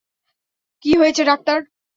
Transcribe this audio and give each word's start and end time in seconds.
কি 0.85 0.91
হয়েছে 0.97 1.21
ডাক্তার? 1.23 1.57